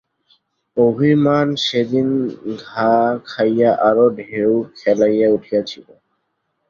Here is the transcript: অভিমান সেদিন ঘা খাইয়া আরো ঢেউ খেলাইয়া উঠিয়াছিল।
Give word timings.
অভিমান 0.77 1.47
সেদিন 1.65 2.09
ঘা 2.63 2.93
খাইয়া 3.25 3.71
আরো 3.87 4.05
ঢেউ 4.19 4.51
খেলাইয়া 4.77 5.27
উঠিয়াছিল। 5.31 5.87